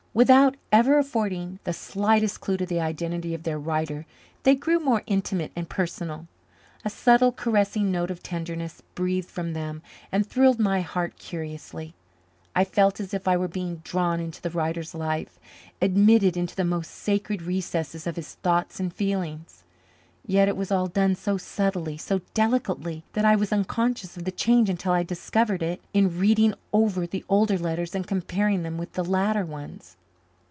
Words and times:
Without 0.13 0.57
ever 0.73 0.97
affording 0.99 1.59
the 1.63 1.71
slightest 1.71 2.41
clue 2.41 2.57
to 2.57 2.65
the 2.65 2.81
identity 2.81 3.33
of 3.33 3.43
their 3.43 3.57
writer 3.57 4.05
they 4.43 4.55
grew 4.55 4.77
more 4.77 5.03
intimate 5.07 5.53
and 5.55 5.69
personal. 5.69 6.27
A 6.83 6.89
subtle, 6.89 7.31
caressing 7.31 7.93
note 7.93 8.11
of 8.11 8.21
tenderness 8.21 8.81
breathed 8.93 9.29
from 9.29 9.53
them 9.53 9.81
and 10.11 10.27
thrilled 10.27 10.59
my 10.59 10.81
heart 10.81 11.17
curiously. 11.17 11.93
I 12.53 12.65
felt 12.65 12.99
as 12.99 13.13
if 13.13 13.25
I 13.25 13.37
were 13.37 13.47
being 13.47 13.77
drawn 13.85 14.19
into 14.19 14.41
the 14.41 14.49
writer's 14.49 14.93
life, 14.93 15.39
admitted 15.81 16.35
into 16.35 16.57
the 16.57 16.65
most 16.65 16.91
sacred 16.91 17.41
recesses 17.41 18.05
of 18.05 18.17
his 18.17 18.33
thoughts 18.33 18.81
and 18.81 18.93
feelings. 18.93 19.63
Yet 20.27 20.49
it 20.49 20.57
was 20.57 20.73
all 20.73 20.87
done 20.87 21.15
so 21.15 21.37
subtly, 21.37 21.95
so 21.97 22.19
delicately, 22.33 23.05
that 23.13 23.23
I 23.23 23.37
was 23.37 23.53
unconscious 23.53 24.17
of 24.17 24.25
the 24.25 24.31
change 24.33 24.69
until 24.69 24.91
I 24.91 25.03
discovered 25.03 25.63
it 25.63 25.81
in 25.93 26.19
reading 26.19 26.53
over 26.73 27.07
the 27.07 27.23
older 27.29 27.57
letters 27.57 27.95
and 27.95 28.05
comparing 28.05 28.63
them 28.63 28.77
with 28.77 28.91
the 28.91 29.05
later 29.05 29.45
ones. 29.45 29.95